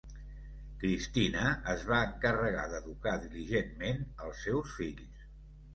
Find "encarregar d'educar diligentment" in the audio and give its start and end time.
2.07-4.05